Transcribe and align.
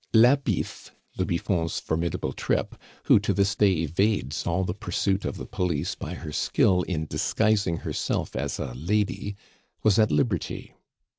La 0.15 0.35
Biffe, 0.35 0.89
le 1.19 1.25
Biffon's 1.25 1.79
formidable 1.79 2.33
trip, 2.33 2.73
who 3.03 3.19
to 3.19 3.35
this 3.35 3.53
day 3.53 3.71
evades 3.83 4.47
all 4.47 4.63
the 4.63 4.73
pursuit 4.73 5.25
of 5.25 5.37
the 5.37 5.45
police 5.45 5.93
by 5.93 6.15
her 6.15 6.31
skill 6.31 6.81
in 6.87 7.05
disguising 7.05 7.77
herself 7.77 8.35
as 8.35 8.57
a 8.57 8.73
lady, 8.73 9.35
was 9.83 9.99
at 9.99 10.09
liberty. 10.11 10.73